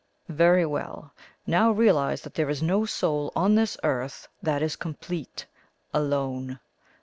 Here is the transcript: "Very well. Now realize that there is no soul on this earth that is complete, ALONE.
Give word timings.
"Very 0.29 0.65
well. 0.65 1.13
Now 1.45 1.69
realize 1.69 2.23
that 2.23 2.33
there 2.33 2.49
is 2.49 2.63
no 2.63 2.85
soul 2.87 3.31
on 3.35 3.53
this 3.53 3.77
earth 3.83 4.27
that 4.41 4.63
is 4.63 4.75
complete, 4.75 5.45
ALONE. 5.93 6.59